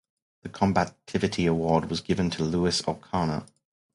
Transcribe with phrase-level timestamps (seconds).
[0.41, 3.45] The combativity award was given to Luis Ocana.